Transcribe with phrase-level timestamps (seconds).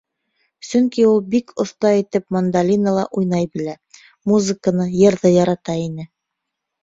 [0.67, 3.75] Сөнки ул бик оҫта итеп мандолинала уйнай белә,
[4.31, 6.09] музыканы, йырҙы ярата ине.